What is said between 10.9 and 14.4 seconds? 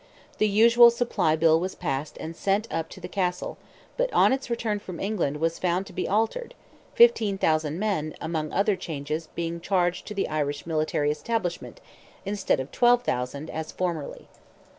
establishment, instead of 12,000, as formerly.